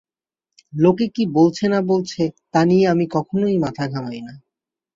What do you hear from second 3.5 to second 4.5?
মাথা ঘামাই না।